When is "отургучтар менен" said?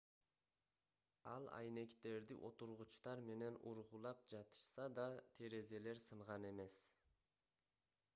2.49-3.59